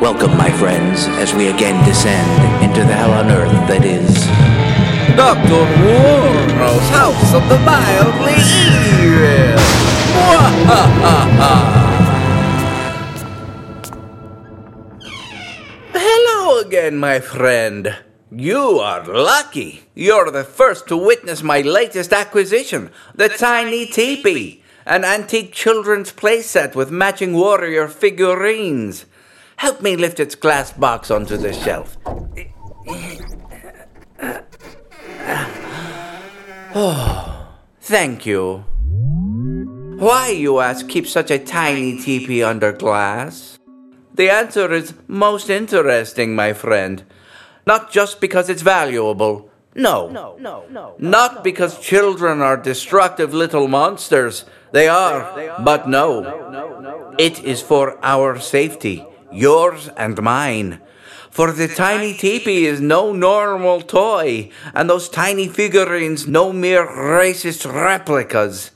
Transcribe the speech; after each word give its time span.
Welcome, 0.00 0.36
my 0.38 0.50
friends, 0.52 1.08
as 1.18 1.34
we 1.34 1.48
again 1.48 1.84
descend 1.84 2.62
into 2.62 2.82
the 2.86 2.94
hell 2.94 3.10
on 3.10 3.28
earth 3.32 3.50
that 3.66 3.84
is. 3.84 4.26
Dr. 5.16 5.66
Warrow's 5.82 6.88
House 6.90 7.34
of 7.34 7.42
the 7.48 7.58
Mildly 7.58 8.38
Evil. 8.94 9.58
Hello 15.92 16.60
again, 16.60 16.96
my 16.96 17.18
friend. 17.18 17.96
You 18.30 18.78
are 18.78 19.04
lucky. 19.04 19.82
You're 19.96 20.30
the 20.30 20.44
first 20.44 20.86
to 20.88 20.96
witness 20.96 21.42
my 21.42 21.60
latest 21.60 22.12
acquisition, 22.12 22.92
the 23.16 23.28
Tiny 23.28 23.84
Teepee, 23.84 24.62
an 24.86 25.04
antique 25.04 25.52
children's 25.52 26.12
playset 26.12 26.76
with 26.76 26.92
matching 26.92 27.32
warrior 27.32 27.88
figurines. 27.88 29.06
Help 29.58 29.82
me 29.82 29.96
lift 29.96 30.18
its 30.20 30.34
glass 30.34 30.72
box 30.72 31.10
onto 31.10 31.36
the 31.36 31.52
shelf. 31.52 31.96
Oh, 36.74 37.48
thank 37.80 38.24
you. 38.24 38.64
Why, 39.98 40.28
you 40.30 40.60
ask, 40.60 40.88
keep 40.88 41.06
such 41.06 41.30
a 41.30 41.38
tiny 41.38 41.98
teepee 41.98 42.42
under 42.42 42.72
glass? 42.72 43.58
The 44.14 44.30
answer 44.30 44.72
is 44.72 44.94
most 45.08 45.50
interesting, 45.50 46.36
my 46.36 46.52
friend. 46.52 47.04
Not 47.66 47.90
just 47.90 48.20
because 48.20 48.48
it's 48.48 48.62
valuable. 48.62 49.50
No. 49.74 50.08
No, 50.08 50.36
no, 50.38 50.64
no. 50.70 50.94
Not 50.98 51.42
because 51.42 51.80
children 51.80 52.40
are 52.40 52.56
destructive 52.56 53.34
little 53.34 53.66
monsters. 53.66 54.44
They 54.72 54.88
are, 54.88 55.60
but 55.64 55.88
no. 55.88 57.14
It 57.18 57.42
is 57.42 57.60
for 57.60 57.98
our 58.04 58.38
safety, 58.38 59.04
yours 59.32 59.88
and 59.96 60.20
mine. 60.22 60.80
For 61.30 61.52
the 61.52 61.68
tiny 61.68 62.14
teepee 62.14 62.66
is 62.66 62.80
no 62.80 63.12
normal 63.12 63.82
toy, 63.82 64.50
and 64.74 64.88
those 64.88 65.08
tiny 65.08 65.48
figurines 65.48 66.26
no 66.26 66.52
mere 66.52 66.86
racist 66.86 67.70
replicas. 67.70 68.70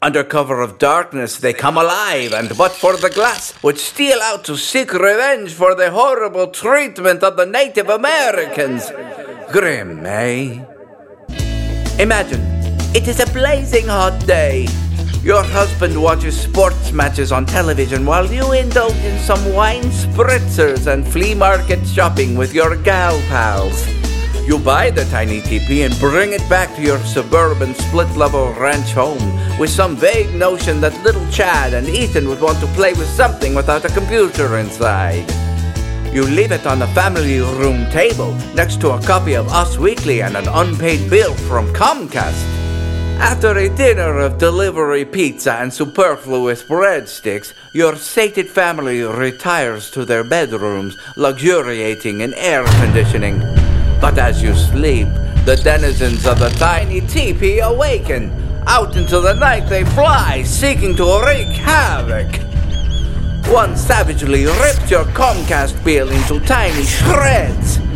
Under 0.00 0.22
cover 0.22 0.60
of 0.62 0.78
darkness, 0.78 1.38
they 1.38 1.52
come 1.52 1.76
alive, 1.76 2.32
and 2.32 2.56
but 2.56 2.70
for 2.70 2.96
the 2.96 3.10
glass, 3.10 3.52
would 3.64 3.78
steal 3.78 4.20
out 4.22 4.44
to 4.44 4.56
seek 4.56 4.92
revenge 4.92 5.52
for 5.52 5.74
the 5.74 5.90
horrible 5.90 6.46
treatment 6.46 7.24
of 7.24 7.36
the 7.36 7.46
Native 7.46 7.88
Americans. 7.88 8.92
Grim, 9.50 10.06
eh? 10.06 10.64
Imagine, 11.98 12.40
it 12.94 13.08
is 13.08 13.18
a 13.18 13.26
blazing 13.32 13.88
hot 13.88 14.24
day. 14.24 14.68
Your 15.28 15.44
husband 15.44 16.02
watches 16.02 16.40
sports 16.40 16.90
matches 16.90 17.32
on 17.32 17.44
television 17.44 18.06
while 18.06 18.32
you 18.32 18.52
indulge 18.52 18.96
in 19.04 19.18
some 19.18 19.52
wine 19.52 19.82
spritzers 19.82 20.86
and 20.86 21.06
flea 21.06 21.34
market 21.34 21.86
shopping 21.86 22.34
with 22.34 22.54
your 22.54 22.76
gal 22.76 23.20
pals. 23.28 23.86
You 24.48 24.58
buy 24.58 24.88
the 24.88 25.04
tiny 25.10 25.42
teepee 25.42 25.82
and 25.82 25.94
bring 25.98 26.32
it 26.32 26.48
back 26.48 26.74
to 26.76 26.80
your 26.80 26.98
suburban 27.00 27.74
split 27.74 28.08
level 28.16 28.54
ranch 28.54 28.92
home 28.94 29.20
with 29.58 29.68
some 29.68 29.96
vague 29.96 30.34
notion 30.34 30.80
that 30.80 30.98
little 31.04 31.30
Chad 31.30 31.74
and 31.74 31.86
Ethan 31.86 32.26
would 32.26 32.40
want 32.40 32.58
to 32.60 32.66
play 32.68 32.94
with 32.94 33.08
something 33.08 33.54
without 33.54 33.84
a 33.84 33.92
computer 33.92 34.56
inside. 34.56 35.28
You 36.10 36.22
leave 36.22 36.52
it 36.52 36.66
on 36.66 36.78
the 36.78 36.94
family 36.96 37.40
room 37.40 37.84
table 37.90 38.32
next 38.54 38.80
to 38.80 38.92
a 38.92 39.02
copy 39.02 39.34
of 39.34 39.52
Us 39.52 39.76
Weekly 39.76 40.22
and 40.22 40.38
an 40.38 40.48
unpaid 40.48 41.10
bill 41.10 41.34
from 41.34 41.70
Comcast. 41.74 42.57
After 43.20 43.56
a 43.56 43.68
dinner 43.68 44.20
of 44.20 44.38
delivery 44.38 45.04
pizza 45.04 45.54
and 45.54 45.72
superfluous 45.72 46.62
breadsticks, 46.62 47.52
your 47.74 47.96
sated 47.96 48.48
family 48.48 49.02
retires 49.02 49.90
to 49.90 50.04
their 50.04 50.22
bedrooms, 50.22 50.96
luxuriating 51.16 52.20
in 52.20 52.32
air 52.34 52.64
conditioning. 52.80 53.40
But 54.00 54.18
as 54.18 54.40
you 54.40 54.54
sleep, 54.54 55.08
the 55.44 55.60
denizens 55.64 56.26
of 56.26 56.38
the 56.38 56.50
tiny 56.50 57.00
teepee 57.00 57.58
awaken. 57.58 58.30
Out 58.68 58.96
into 58.96 59.18
the 59.18 59.34
night 59.34 59.68
they 59.68 59.84
fly, 59.84 60.44
seeking 60.44 60.94
to 60.96 61.20
wreak 61.26 61.48
havoc. 61.48 62.32
One 63.52 63.76
savagely 63.76 64.46
rips 64.46 64.90
your 64.90 65.04
Comcast 65.06 65.82
bill 65.84 66.08
into 66.10 66.38
tiny 66.46 66.84
shreds. 66.84 67.87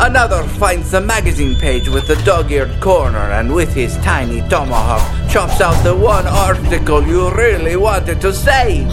Another 0.00 0.44
finds 0.44 0.92
the 0.92 1.00
magazine 1.00 1.56
page 1.56 1.88
with 1.88 2.06
the 2.06 2.14
dog-eared 2.22 2.80
corner 2.80 3.32
and 3.32 3.52
with 3.52 3.74
his 3.74 3.96
tiny 3.96 4.40
tomahawk 4.48 5.02
chops 5.28 5.60
out 5.60 5.82
the 5.82 5.94
one 5.94 6.24
article 6.24 7.04
you 7.04 7.28
really 7.32 7.74
wanted 7.74 8.20
to 8.20 8.32
save. 8.32 8.86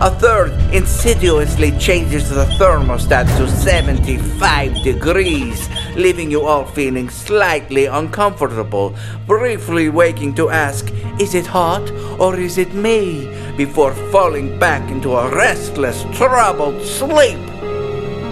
A 0.00 0.10
third 0.10 0.50
insidiously 0.74 1.70
changes 1.78 2.30
the 2.30 2.46
thermostat 2.58 3.26
to 3.36 3.48
75 3.48 4.82
degrees, 4.82 5.68
leaving 5.94 6.32
you 6.32 6.42
all 6.42 6.64
feeling 6.64 7.08
slightly 7.08 7.86
uncomfortable, 7.86 8.96
briefly 9.28 9.88
waking 9.88 10.34
to 10.34 10.50
ask, 10.50 10.90
is 11.20 11.36
it 11.36 11.46
hot 11.46 11.88
or 12.18 12.36
is 12.36 12.58
it 12.58 12.74
me? 12.74 13.32
Before 13.56 13.94
falling 14.10 14.58
back 14.58 14.90
into 14.90 15.14
a 15.14 15.32
restless, 15.32 16.02
troubled 16.12 16.82
sleep. 16.82 17.53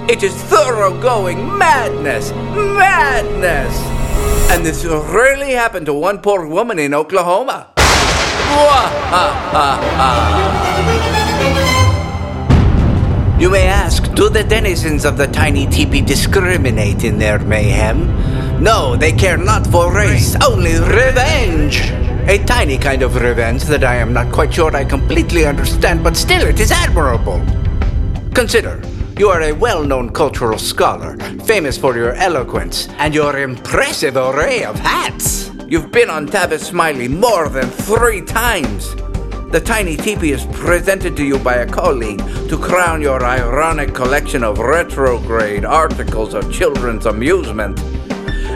It 0.08 0.24
is 0.24 0.34
thoroughgoing 0.34 1.58
madness! 1.58 2.32
Madness! 2.32 3.72
And 4.50 4.66
this 4.66 4.84
really 4.84 5.52
happened 5.52 5.86
to 5.86 5.94
one 5.94 6.18
poor 6.18 6.46
woman 6.46 6.80
in 6.80 6.92
Oklahoma. 6.92 7.68
You 13.40 13.48
may 13.48 13.68
ask, 13.68 14.12
do 14.14 14.28
the 14.28 14.42
denizens 14.42 15.04
of 15.04 15.16
the 15.16 15.28
tiny 15.28 15.66
teepee 15.66 16.00
discriminate 16.00 17.04
in 17.04 17.18
their 17.18 17.38
mayhem? 17.38 18.10
No, 18.60 18.96
they 18.96 19.12
care 19.12 19.38
not 19.38 19.66
for 19.68 19.94
race, 19.94 20.36
only 20.44 20.74
revenge! 20.80 21.90
A 22.28 22.42
tiny 22.44 22.76
kind 22.76 23.02
of 23.02 23.14
revenge 23.14 23.62
that 23.64 23.84
I 23.84 23.96
am 23.96 24.12
not 24.12 24.32
quite 24.32 24.52
sure 24.52 24.74
I 24.76 24.84
completely 24.84 25.46
understand, 25.46 26.02
but 26.02 26.16
still 26.16 26.46
it 26.46 26.58
is 26.58 26.72
admirable. 26.72 27.40
Consider, 28.34 28.80
you 29.22 29.28
are 29.28 29.42
a 29.42 29.52
well 29.52 29.84
known 29.84 30.10
cultural 30.10 30.58
scholar, 30.58 31.16
famous 31.44 31.78
for 31.78 31.96
your 31.96 32.12
eloquence 32.14 32.88
and 32.98 33.14
your 33.14 33.38
impressive 33.38 34.16
array 34.16 34.64
of 34.64 34.76
hats. 34.80 35.48
You've 35.68 35.92
been 35.92 36.10
on 36.10 36.26
Tavis 36.26 36.64
Smiley 36.64 37.06
more 37.06 37.48
than 37.48 37.70
three 37.70 38.20
times. 38.22 38.96
The 39.52 39.62
tiny 39.64 39.96
teepee 39.96 40.32
is 40.32 40.44
presented 40.46 41.16
to 41.18 41.24
you 41.24 41.38
by 41.38 41.58
a 41.58 41.70
colleague 41.70 42.18
to 42.48 42.58
crown 42.58 43.00
your 43.00 43.24
ironic 43.24 43.94
collection 43.94 44.42
of 44.42 44.58
retrograde 44.58 45.64
articles 45.64 46.34
of 46.34 46.52
children's 46.52 47.06
amusement. 47.06 47.78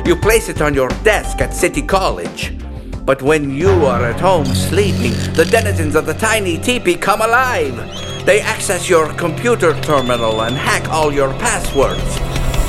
You 0.05 0.17
place 0.17 0.49
it 0.49 0.61
on 0.61 0.75
your 0.75 0.89
desk 1.05 1.41
at 1.41 1.55
City 1.55 1.83
College. 1.83 2.59
But 3.05 3.23
when 3.23 3.55
you 3.55 3.71
are 3.87 4.05
at 4.05 4.19
home 4.19 4.47
sleeping, 4.47 5.13
the 5.35 5.47
denizens 5.49 5.95
of 5.95 6.07
the 6.07 6.15
tiny 6.15 6.59
teepee 6.59 6.97
come 6.97 7.21
alive. 7.21 8.16
They 8.27 8.41
access 8.41 8.89
your 8.89 9.13
computer 9.13 9.73
terminal 9.83 10.43
and 10.43 10.57
hack 10.57 10.89
all 10.89 11.13
your 11.13 11.33
passwords. 11.35 12.19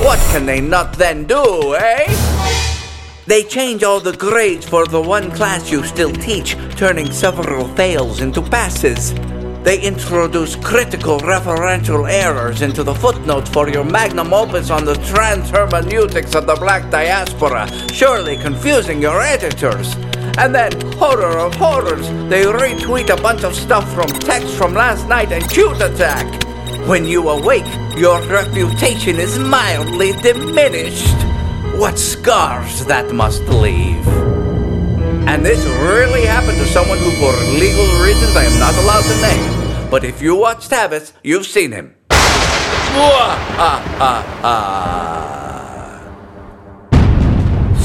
What 0.06 0.20
can 0.32 0.46
they 0.46 0.62
not 0.62 0.94
then 0.94 1.26
do, 1.26 1.76
eh? 1.76 2.06
They 3.26 3.42
change 3.42 3.84
all 3.84 4.00
the 4.00 4.16
grades 4.16 4.70
for 4.70 4.86
the 4.86 5.02
one 5.02 5.32
class 5.32 5.72
you 5.72 5.84
still 5.84 6.14
teach, 6.14 6.56
turning 6.76 7.12
several 7.12 7.68
fails 7.70 8.22
into 8.22 8.44
passes. 8.44 9.14
They 9.68 9.82
introduce 9.82 10.56
critical 10.56 11.20
referential 11.20 12.10
errors 12.10 12.62
into 12.62 12.86
the 12.86 12.96
footnotes 12.96 13.50
for 13.50 13.68
your 13.68 13.84
magnum 13.84 14.34
opus 14.34 14.70
on 14.70 14.86
the 14.86 14.94
transhermeneutics 14.94 16.36
of 16.36 16.48
the 16.48 16.56
black 16.56 16.90
diaspora, 16.90 17.68
surely 17.92 18.38
confusing 18.38 19.02
your 19.02 19.22
editors. 19.22 19.94
And 20.38 20.56
then, 20.56 20.72
horror 20.94 21.38
of 21.38 21.54
horrors, 21.56 22.08
they 22.30 22.46
retweet 22.46 23.10
a 23.10 23.22
bunch 23.22 23.44
of 23.44 23.54
stuff 23.54 23.84
from 23.94 24.08
text 24.08 24.56
from 24.56 24.74
last 24.74 25.06
night 25.10 25.34
and 25.34 25.44
cute 25.50 25.82
attack. 25.82 26.26
When 26.88 27.04
you 27.04 27.28
awake, 27.28 27.68
your 27.98 28.22
reputation 28.30 29.18
is 29.18 29.38
mildly 29.38 30.14
diminished. 30.22 31.18
What 31.76 32.00
scars 32.00 32.86
that 32.86 33.14
must 33.14 33.44
leave. 33.50 34.08
And 35.28 35.46
this 35.46 35.62
really 35.92 36.24
happened 36.24 36.58
to 36.58 36.68
someone 36.68 37.00
who, 37.00 37.12
for 37.20 37.34
legal 37.60 37.86
reasons, 38.02 38.34
I 38.34 38.46
am 38.46 38.58
not 38.60 38.74
allowed 38.76 39.04
to 39.04 39.22
name. 39.22 39.57
But 39.90 40.04
if 40.04 40.22
you 40.22 40.36
watch 40.36 40.68
Tavis, 40.68 41.14
you've 41.24 41.46
seen 41.46 41.72
him. 41.72 41.96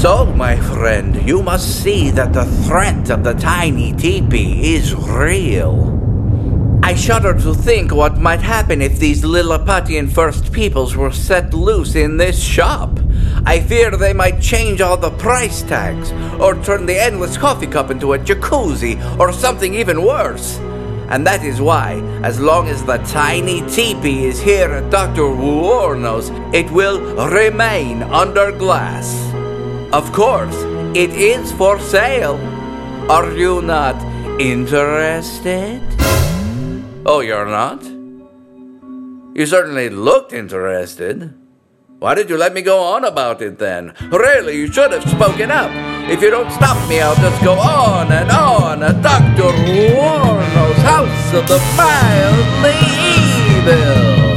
So, 0.01 0.25
my 0.35 0.59
friend, 0.59 1.25
you 1.25 1.41
must 1.41 1.81
see 1.81 2.11
that 2.11 2.33
the 2.33 2.43
threat 2.67 3.09
of 3.09 3.23
the 3.23 3.33
tiny 3.35 3.93
teepee 3.93 4.75
is 4.75 4.93
real. 4.93 5.91
I 6.83 6.93
shudder 6.93 7.33
to 7.39 7.53
think 7.53 7.93
what 7.93 8.17
might 8.17 8.41
happen 8.41 8.81
if 8.81 8.99
these 8.99 9.23
Lilliputian 9.23 10.09
First 10.09 10.51
Peoples 10.51 10.97
were 10.97 11.13
set 11.13 11.53
loose 11.53 11.95
in 11.95 12.17
this 12.17 12.43
shop. 12.43 12.99
I 13.45 13.61
fear 13.61 13.91
they 13.91 14.11
might 14.11 14.41
change 14.41 14.81
all 14.81 14.97
the 14.97 15.11
price 15.11 15.61
tags, 15.61 16.11
or 16.41 16.61
turn 16.61 16.85
the 16.85 17.01
endless 17.01 17.37
coffee 17.37 17.67
cup 17.67 17.89
into 17.89 18.11
a 18.11 18.19
jacuzzi, 18.19 18.99
or 19.17 19.31
something 19.31 19.73
even 19.73 20.03
worse. 20.03 20.59
And 21.09 21.25
that 21.27 21.43
is 21.43 21.61
why, 21.61 22.01
as 22.23 22.39
long 22.39 22.67
as 22.67 22.83
the 22.83 22.97
tiny 22.99 23.61
teepee 23.69 24.25
is 24.25 24.41
here 24.41 24.71
at 24.71 24.89
Dr. 24.89 25.23
Wuorno's, 25.23 26.29
it 26.53 26.71
will 26.71 26.99
remain 27.27 28.03
under 28.03 28.51
glass. 28.51 29.13
Of 29.93 30.11
course, 30.11 30.55
it 30.95 31.11
is 31.11 31.51
for 31.51 31.79
sale. 31.79 32.37
Are 33.09 33.31
you 33.31 33.61
not 33.61 33.95
interested? 34.39 35.81
Oh, 37.05 37.19
you're 37.19 37.45
not? 37.45 37.83
You 39.35 39.45
certainly 39.45 39.89
looked 39.89 40.31
interested. 40.31 41.33
Why 41.99 42.15
did 42.15 42.29
you 42.29 42.37
let 42.37 42.53
me 42.53 42.61
go 42.61 42.81
on 42.83 43.05
about 43.05 43.41
it 43.41 43.59
then? 43.59 43.93
Really, 44.11 44.57
you 44.57 44.71
should 44.71 44.91
have 44.91 45.09
spoken 45.09 45.51
up. 45.51 45.71
If 46.09 46.21
you 46.21 46.29
don't 46.29 46.51
stop 46.51 46.77
me, 46.89 46.99
I'll 46.99 47.15
just 47.15 47.41
go 47.43 47.53
on 47.53 48.11
and 48.11 48.29
on 48.29 48.79
Dr. 49.01 49.51
House 49.51 50.12
of 51.35 51.47
the 51.47 51.57
Mildly 51.75 52.75
Evil. 53.49 54.35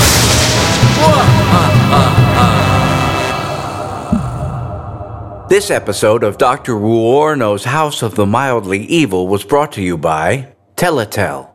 This 5.51 5.71
episode 5.71 6.25
of 6.25 6.39
Dr. 6.39 6.73
Wuorno's 6.73 7.65
House 7.65 8.03
of 8.03 8.15
the 8.15 8.25
Mildly 8.25 8.85
Evil 8.87 9.29
was 9.29 9.45
brought 9.45 9.73
to 9.73 9.83
you 9.83 9.99
by 9.99 10.55
Teletel. 10.77 11.51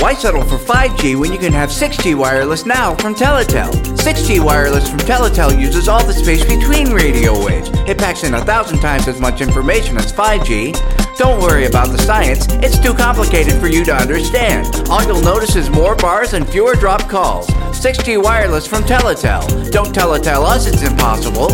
Why 0.00 0.14
settle 0.14 0.44
for 0.44 0.58
5G 0.58 1.18
when 1.18 1.32
you 1.32 1.38
can 1.38 1.52
have 1.52 1.70
6G 1.70 2.16
wireless 2.16 2.64
now 2.64 2.94
from 2.94 3.16
Teletel? 3.16 3.72
6G 3.96 4.38
wireless 4.44 4.88
from 4.88 5.00
Teletel 5.00 5.60
uses 5.60 5.88
all 5.88 6.04
the 6.04 6.12
space 6.12 6.44
between 6.44 6.92
radio 6.92 7.32
waves. 7.44 7.68
It 7.88 7.98
packs 7.98 8.22
in 8.22 8.34
a 8.34 8.44
thousand 8.44 8.78
times 8.78 9.08
as 9.08 9.20
much 9.20 9.40
information 9.40 9.96
as 9.96 10.12
5G. 10.12 11.07
Don't 11.18 11.40
worry 11.40 11.66
about 11.66 11.88
the 11.88 11.98
science, 11.98 12.46
it's 12.62 12.78
too 12.78 12.94
complicated 12.94 13.54
for 13.54 13.66
you 13.66 13.84
to 13.86 13.92
understand. 13.92 14.88
All 14.88 15.02
you'll 15.02 15.20
notice 15.20 15.56
is 15.56 15.68
more 15.68 15.96
bars 15.96 16.32
and 16.32 16.48
fewer 16.48 16.76
drop 16.76 17.08
calls. 17.08 17.48
6G 17.48 18.22
wireless 18.22 18.68
from 18.68 18.84
Teletel. 18.84 19.72
Don't 19.72 19.92
Teletel 19.92 20.44
us 20.44 20.68
it's 20.68 20.82
impossible. 20.82 21.48